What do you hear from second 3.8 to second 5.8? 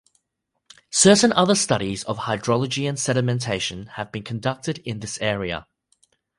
have been conducted in this area.